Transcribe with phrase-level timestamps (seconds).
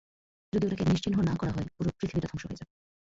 [0.53, 2.71] যদি ওটাকে নিশ্চিহ্ন না করা হয়, পুরো পৃথিবীটা ধ্বংস হয়ে যাবে।